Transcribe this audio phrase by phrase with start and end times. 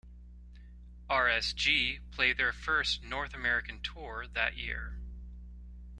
[1.11, 4.97] RsG played their first North American tour that year.